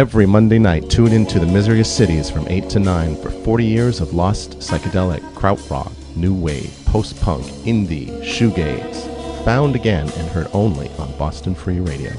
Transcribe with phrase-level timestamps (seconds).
[0.00, 4.00] Every Monday night, tune into the Misery Cities from 8 to 9 for 40 years
[4.00, 9.44] of lost psychedelic, krautrock, new wave, post punk, indie, shoegaze.
[9.44, 12.12] Found again and heard only on Boston Free Radio.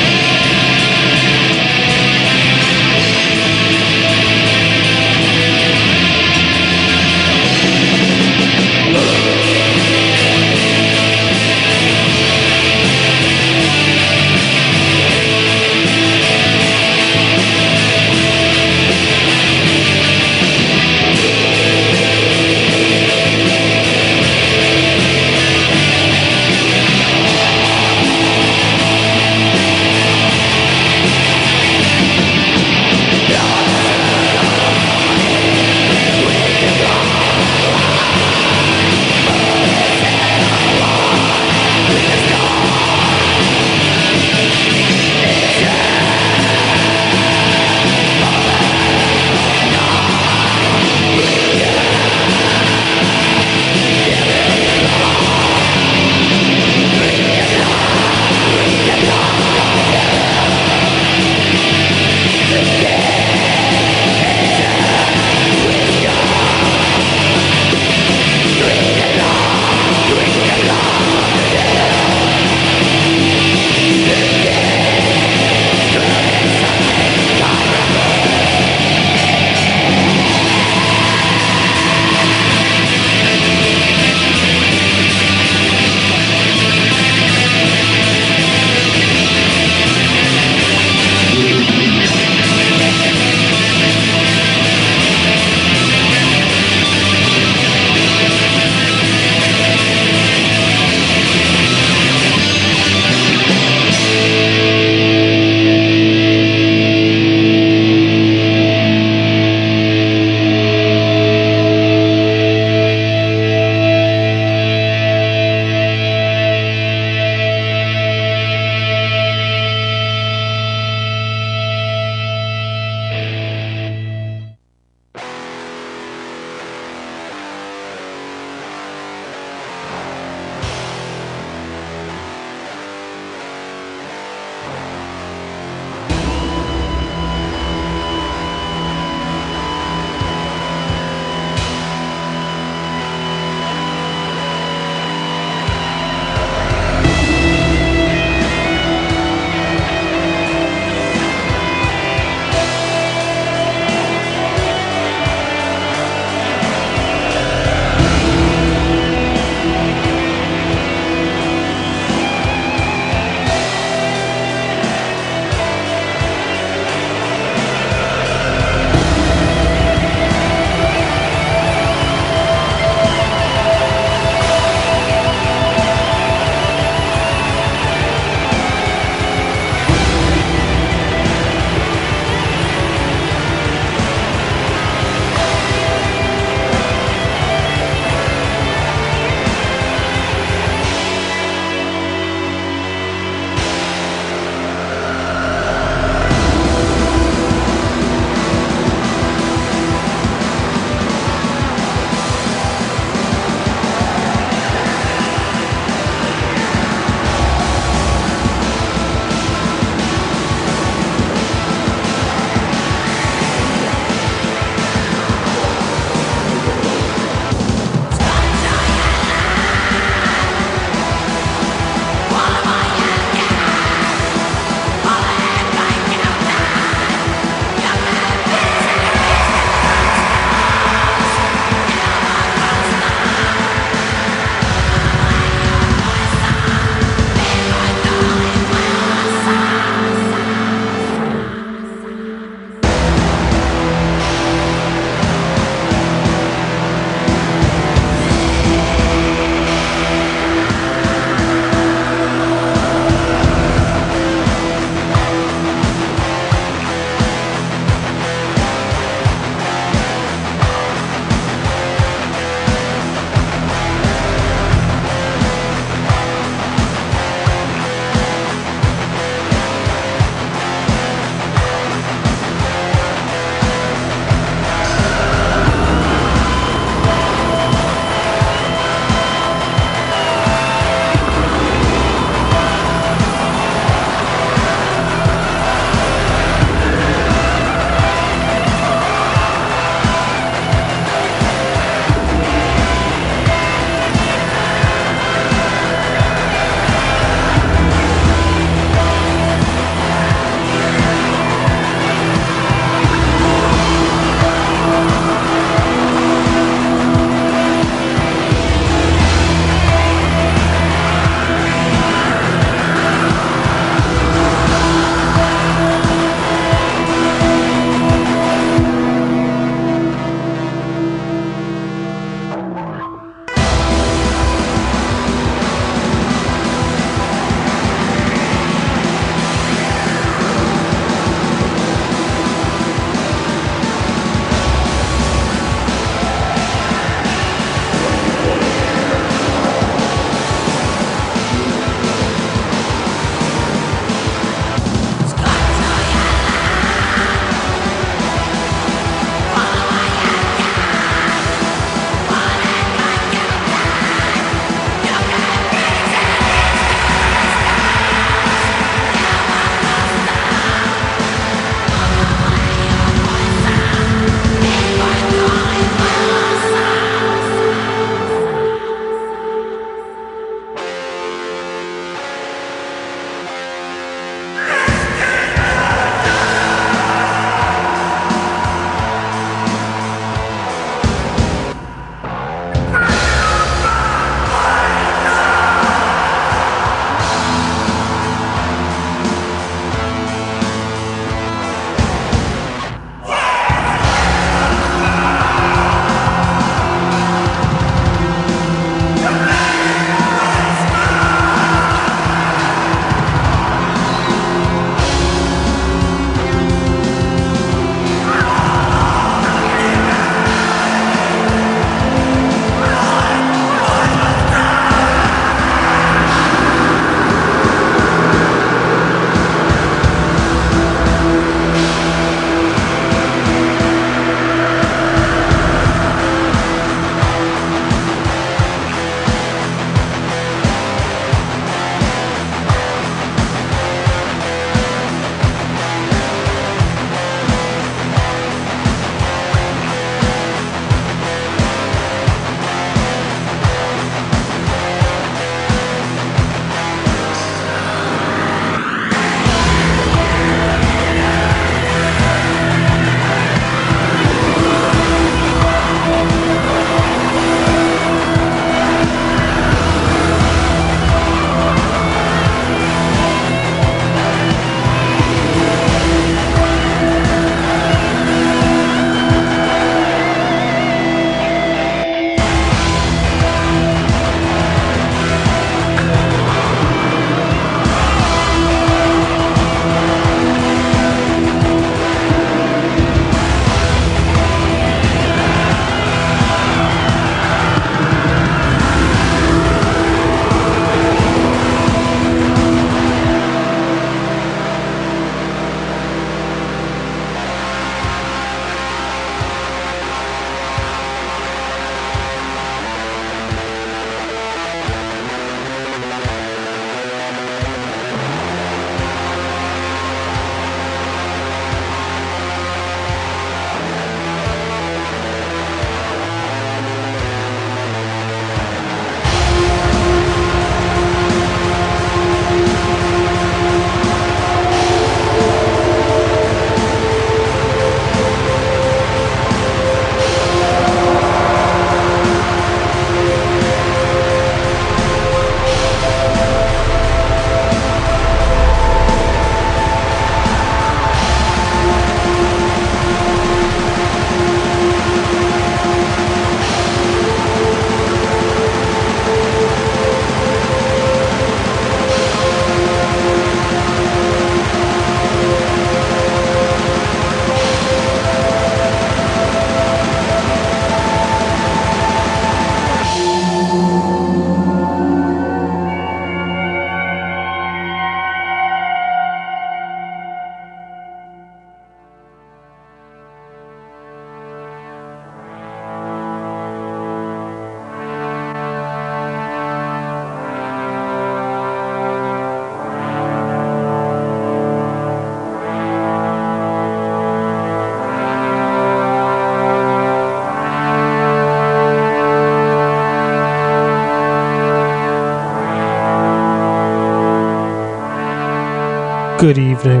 [599.38, 600.00] Good evening.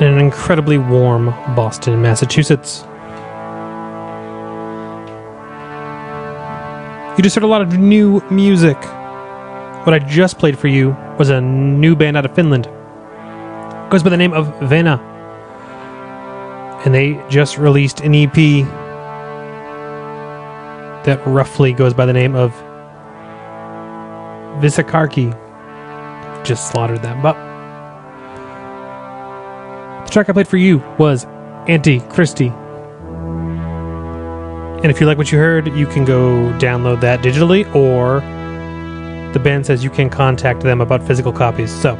[0.00, 2.84] in an incredibly warm Boston, Massachusetts.
[7.18, 8.76] You just heard a lot of new music.
[8.76, 12.66] What I just played for you was a new band out of Finland.
[12.66, 15.13] It goes by the name of Vena.
[16.84, 18.34] And they just released an EP
[21.04, 22.52] that roughly goes by the name of
[24.60, 25.32] Visakarki.
[26.44, 27.22] Just slaughtered that.
[27.22, 27.34] But
[30.04, 31.24] the track I played for you was
[31.66, 32.52] Anti Christie.
[34.82, 38.20] And if you like what you heard, you can go download that digitally, or
[39.32, 41.74] the band says you can contact them about physical copies.
[41.74, 41.96] So,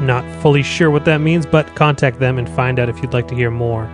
[0.00, 3.28] not fully sure what that means, but contact them and find out if you'd like
[3.28, 3.84] to hear more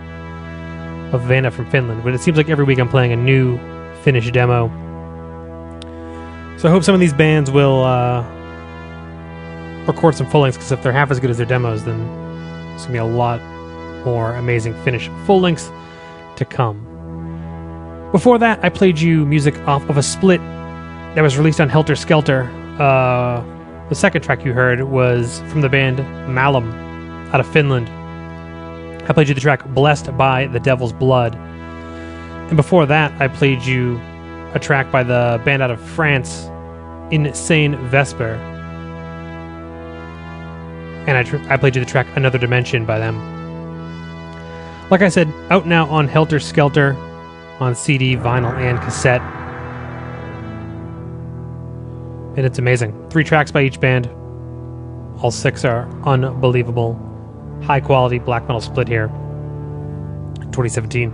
[1.13, 2.03] of Vanna from Finland.
[2.03, 3.57] But it seems like every week I'm playing a new
[4.01, 4.69] Finnish demo.
[6.57, 8.23] So I hope some of these bands will uh,
[9.85, 12.01] record some full lengths, because if they're half as good as their demos, then
[12.73, 13.41] it's going to be a lot
[14.03, 15.71] more amazing Finnish full lengths
[16.35, 16.89] to come.
[18.11, 20.41] Before that, I played you music off of a split
[21.15, 22.43] that was released on Helter Skelter.
[22.79, 23.43] Uh,
[23.89, 25.97] the second track you heard was from the band
[26.33, 26.71] Malum
[27.33, 27.89] out of Finland.
[29.09, 31.35] I played you the track Blessed by the Devil's Blood.
[31.35, 33.99] And before that, I played you
[34.53, 36.45] a track by the band out of France,
[37.11, 38.35] Insane Vesper.
[41.05, 43.17] And I, tr- I played you the track Another Dimension by them.
[44.89, 46.95] Like I said, out now on Helter Skelter
[47.59, 49.21] on CD, vinyl, and cassette.
[52.35, 53.09] And it's amazing.
[53.09, 54.07] Three tracks by each band.
[55.21, 56.99] All six are unbelievable.
[57.63, 59.07] High quality black metal split here.
[60.51, 61.11] 2017.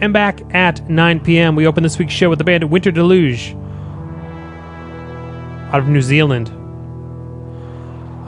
[0.00, 3.54] And back at 9 p.m., we open this week's show with the band Winter Deluge
[5.72, 6.50] out of New Zealand.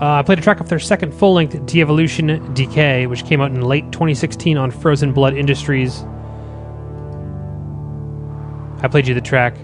[0.00, 3.40] Uh, I played a track off their second full length, De Evolution Decay, which came
[3.40, 6.02] out in late 2016 on Frozen Blood Industries.
[8.82, 9.56] I played you the track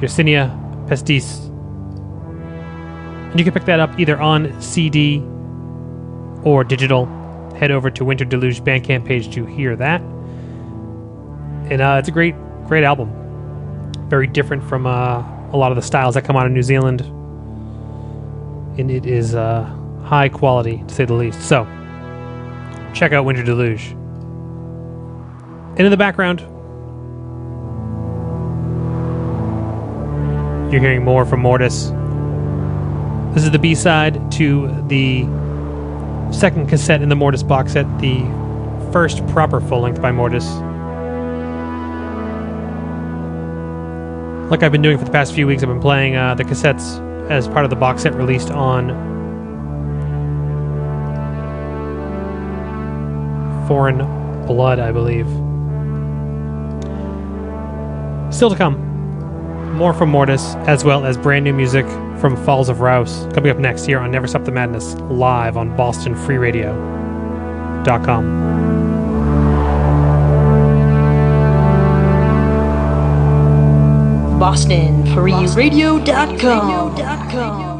[0.00, 0.48] Yersinia
[0.88, 1.46] Pestis.
[3.30, 5.20] And you can pick that up either on CD
[6.44, 7.06] or digital.
[7.56, 10.00] Head over to Winter Deluge Bandcamp page to hear that.
[11.70, 12.34] And uh, it's a great,
[12.66, 13.12] great album.
[14.08, 17.02] Very different from uh, a lot of the styles that come out of New Zealand.
[18.78, 19.64] And it is uh,
[20.04, 21.42] high quality, to say the least.
[21.42, 21.64] So,
[22.94, 23.88] check out Winter Deluge.
[25.76, 26.40] And in the background,
[30.70, 31.90] you're hearing more from Mortis.
[33.34, 35.22] This is the B side to the
[36.30, 38.20] second cassette in the Mortis box set, the
[38.92, 40.46] first proper full length by Mortis.
[44.50, 47.00] Like I've been doing for the past few weeks, I've been playing uh, the cassettes
[47.30, 48.88] as part of the box set released on
[53.68, 53.98] Foreign
[54.46, 55.26] Blood, I believe.
[58.34, 58.87] Still to come,
[59.72, 61.86] more from Mortis, as well as brand new music
[62.20, 63.32] from Falls of Rauros.
[63.34, 68.38] Coming up next here on Never Stop the Madness, live on BostonFreeRadio.com.
[74.40, 76.98] BostonFreeRadio.com.
[76.98, 77.77] listen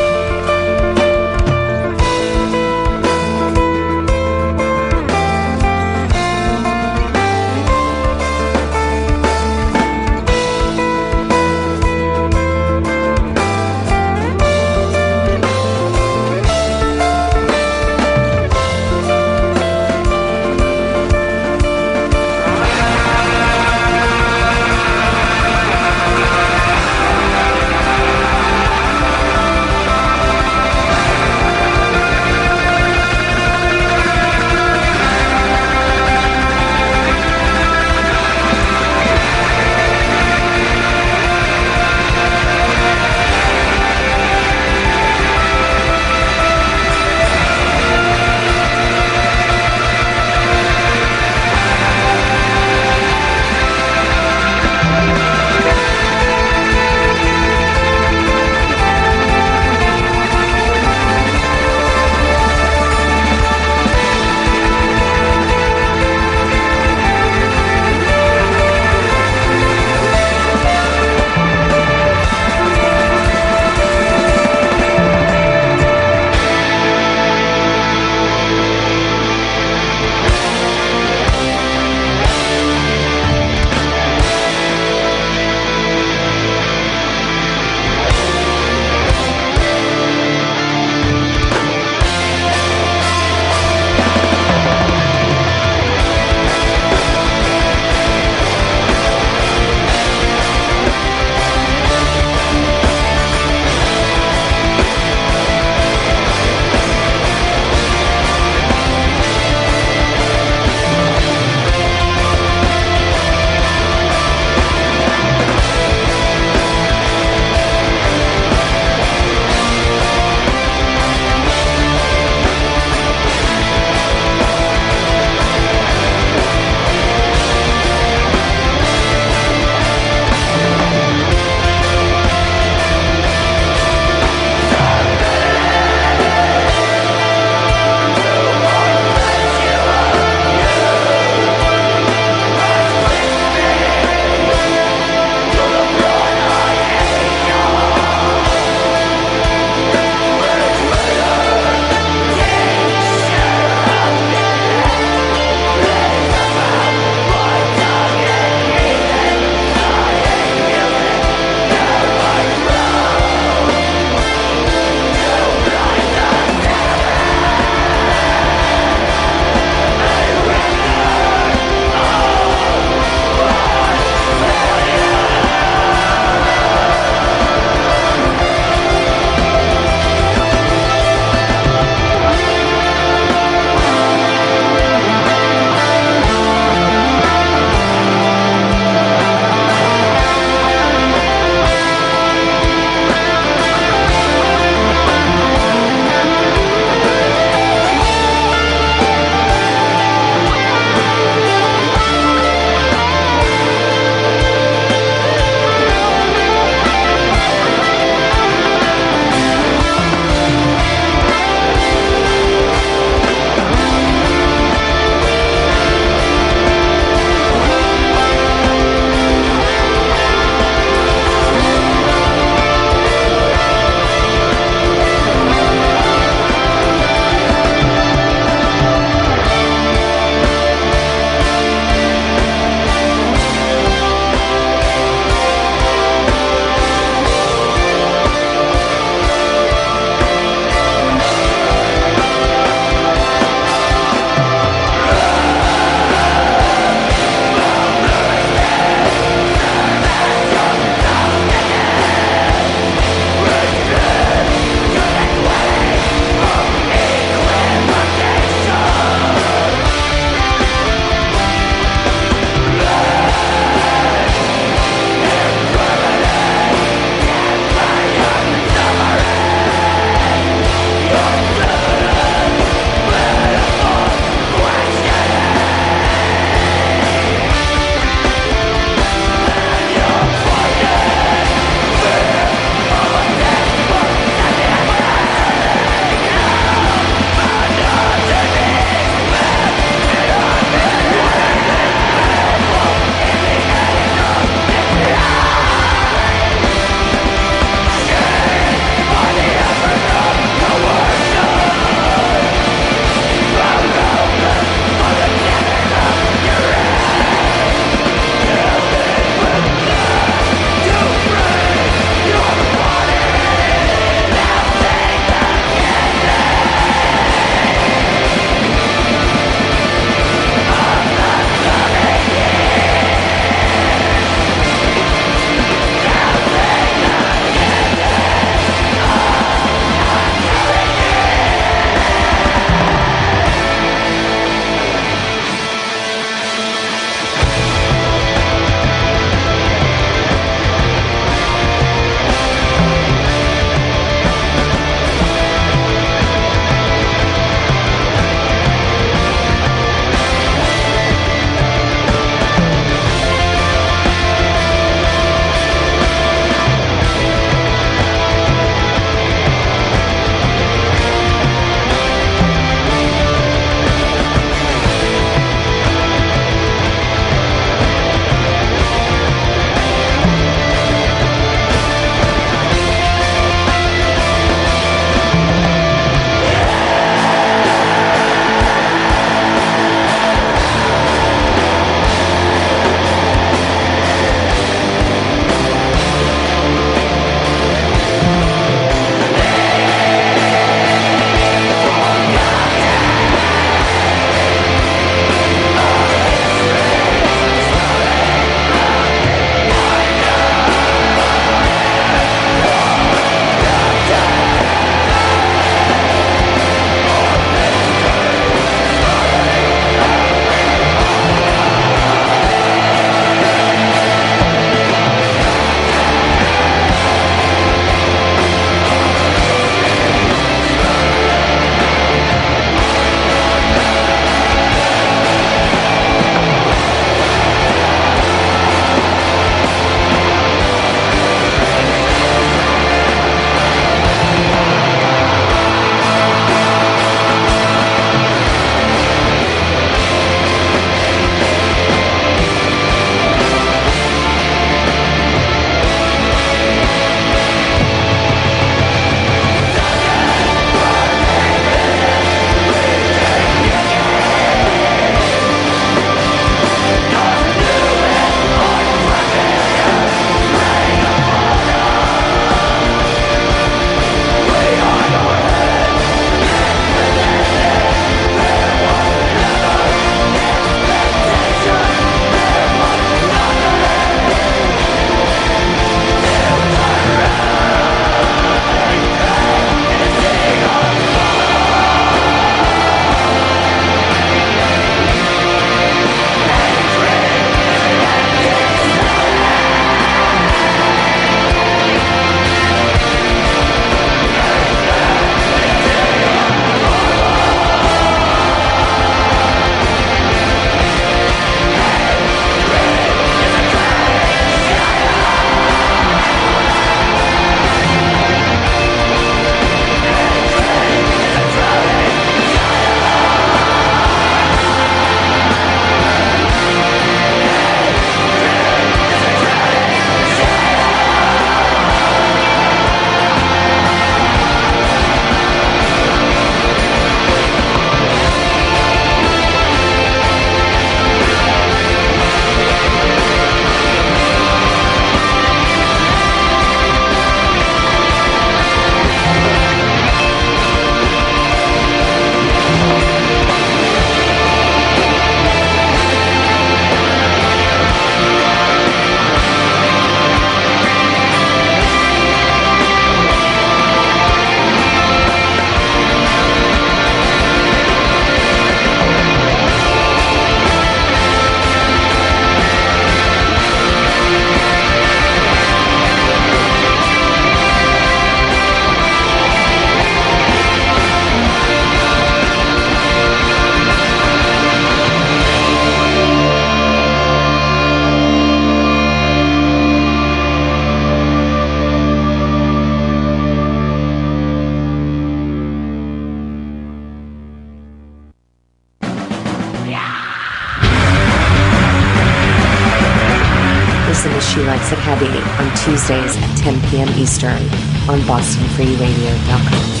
[594.51, 595.27] She Likes It Heavy
[595.63, 597.07] on Tuesdays at 10 p.m.
[597.17, 597.63] Eastern
[598.09, 600.00] on BostonFreeRadio.com.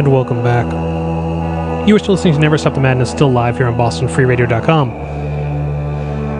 [0.00, 0.64] And welcome back.
[1.86, 4.88] You are still listening to Never Stop the Madness, still live here on BostonFreeRadio.com.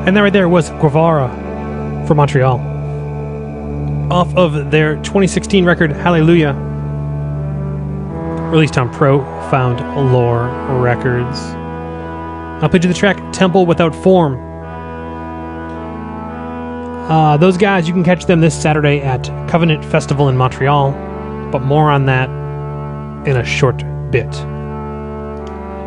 [0.06, 1.28] And that right there was Gevurah
[2.06, 2.58] from Montreal.
[4.10, 6.54] Off of their 2016 record, Hallelujah,
[8.50, 9.80] released on Profound
[10.10, 10.48] Lore
[10.80, 11.38] Records.
[12.62, 14.40] I'll play you the track Temple Without Form.
[17.10, 20.92] Uh, those guys, you can catch them this Saturday at Covenant Festival in Montreal,
[21.52, 22.39] but more on that
[23.30, 23.78] in a short
[24.10, 24.30] bit.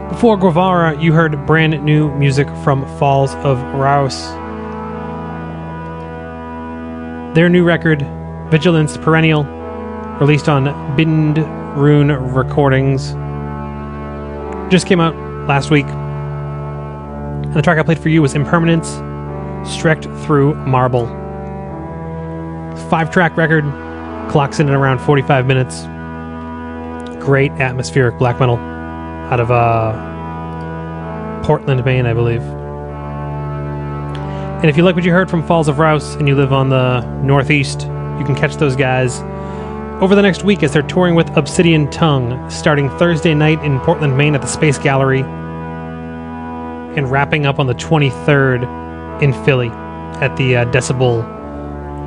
[0.10, 4.34] Before Gevurah, you heard brand new music from Falls of Rauros.
[7.36, 8.02] Their new record,
[8.50, 9.44] Vigilance Perennial,
[10.22, 10.66] released on
[10.96, 11.40] Bind
[11.78, 13.12] Rune Recordings,
[14.72, 15.16] just came out
[15.48, 15.86] last week.
[15.86, 18.90] And the track I played for you was Impermanence,
[19.68, 21.08] Strecked Through Marble.
[22.90, 23.64] Five track record,
[24.32, 25.84] clocks in at around 45 minutes.
[27.24, 29.94] Great atmospheric black metal out of uh,
[31.46, 32.42] Portland, Maine, I believe.
[34.62, 36.68] And if you like what you heard from Falls of Rauros and you live on
[36.70, 39.22] the Northeast, you can catch those guys
[40.02, 44.18] over the next week as they're touring with Obsidian Tongue, starting Thursday night in Portland,
[44.18, 50.58] Maine at the Space Gallery, and wrapping up on the 23rd in Philly at the
[50.58, 51.24] uh, Decibel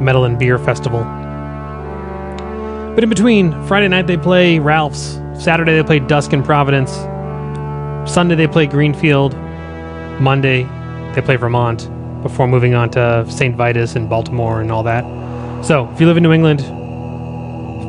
[0.01, 1.26] Metal and Beer Festival.
[2.97, 6.93] But in between, Friday night they play Ralph's, Saturday they play Dusk in Providence,
[8.11, 9.35] Sunday they play Greenfield,
[10.19, 10.63] Monday
[11.15, 11.91] they play Vermont,
[12.23, 13.55] before moving on to St.
[13.55, 15.05] Vitus and Baltimore and all that.
[15.63, 16.63] So, if you live in New England,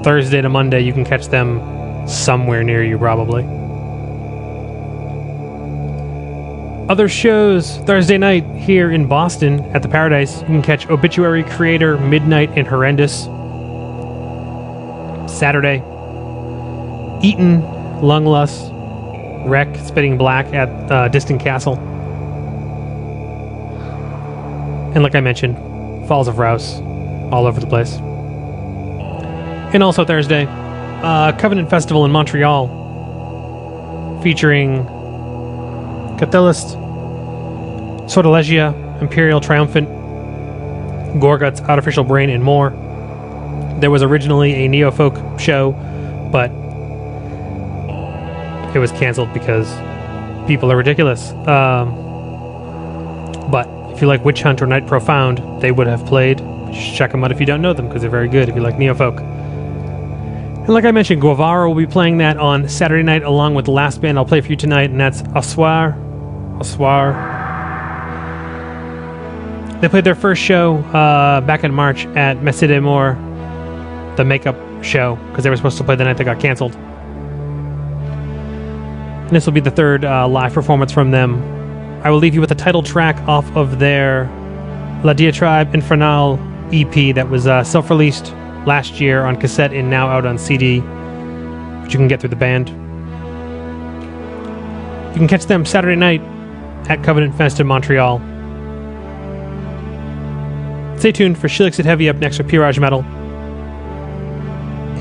[0.03, 3.45] Thursday to Monday, you can catch them somewhere near you, probably.
[6.89, 10.41] Other shows Thursday night here in Boston at the Paradise.
[10.41, 13.29] You can catch Obituary Kreator, Midnight, and Horrendous.
[15.37, 15.77] Saturday,
[17.21, 17.61] Eaton,
[18.01, 18.71] Lunglust,
[19.47, 21.75] Wreck, Spitting Black at uh, Distant Castle.
[24.93, 25.55] And like I mentioned,
[26.07, 26.81] Falls of Rauros,
[27.31, 27.97] all over the place.
[29.73, 32.67] And also Thursday, uh, Covenant Festival in Montreal,
[34.23, 34.85] featuring
[36.17, 36.77] Catalyst,
[38.07, 39.87] Sortilegia, Imperial Triumphant,
[41.21, 42.71] Gorguts, Artificial Brain, and more.
[43.79, 45.71] There was originally a neo folk show,
[46.31, 46.51] but
[48.75, 49.67] it was canceled because
[50.47, 51.31] people are ridiculous.
[51.47, 51.93] Um,
[53.51, 56.39] but if you like Witch Hunt or Night Profound, they would have played.
[56.73, 58.77] Check them out if you don't know them because they're very good if you like
[58.77, 59.19] neo folk.
[59.19, 63.71] And like I mentioned, Gevurah will be playing that on Saturday night along with the
[63.71, 65.95] last band I'll play for you tonight, and that's Assoir.
[66.59, 67.13] Assoir.
[69.79, 73.17] They played their first show uh, back in March at Messe des Morts,
[74.17, 76.75] the makeup show, because they were supposed to play the night that got canceled.
[79.27, 81.41] And this will be the third uh, live performance from them.
[82.03, 84.25] I will leave you with the title track off of their
[85.03, 86.39] La Diatribe Infernal
[86.73, 88.33] EP that was uh, self released
[88.65, 92.35] last year on cassette and now out on CD, which you can get through the
[92.35, 92.69] band.
[95.09, 96.21] You can catch them Saturday night
[96.89, 98.19] at Covenant Fest in Montreal.
[100.97, 103.03] Stay tuned for She Likes It Heavy up next with Pirage Metal.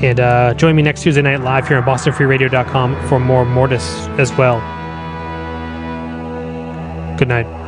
[0.03, 4.31] And uh, join me next Tuesday night live here on BostonFreeRadio.com for more Mortis as
[4.33, 4.59] well.
[7.17, 7.66] Good night.